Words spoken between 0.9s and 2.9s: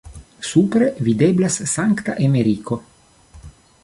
videblas Sankta Emeriko.